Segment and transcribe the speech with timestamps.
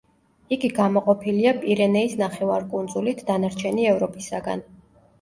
[0.55, 4.69] იგი გამოყოფილია პირენეის ნახევარკუნძულით დანარჩენი ევროპისაგან.